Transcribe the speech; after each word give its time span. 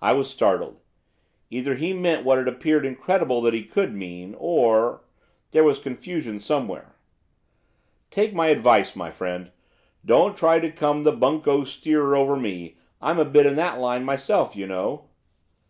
I 0.00 0.14
was 0.14 0.30
startled. 0.30 0.80
Either 1.50 1.74
he 1.74 1.92
meant 1.92 2.24
what 2.24 2.38
it 2.38 2.48
appeared 2.48 2.86
incredible 2.86 3.42
that 3.42 3.52
he 3.52 3.62
could 3.62 3.94
mean, 3.94 4.34
or 4.38 5.02
there 5.50 5.62
was 5.62 5.78
confusion 5.78 6.40
somewhere. 6.40 6.96
'Take 8.10 8.32
my 8.32 8.46
advice, 8.46 8.96
my 8.96 9.10
friend, 9.10 9.48
and 9.48 9.52
don't 10.06 10.34
try 10.34 10.60
to 10.60 10.72
come 10.72 11.02
the 11.02 11.12
bunco 11.12 11.64
steerer 11.64 12.16
over 12.16 12.36
me, 12.36 12.78
I'm 13.02 13.18
a 13.18 13.26
bit 13.26 13.44
in 13.44 13.56
that 13.56 13.78
line 13.78 14.02
myself, 14.02 14.56
you 14.56 14.66
know. 14.66 15.10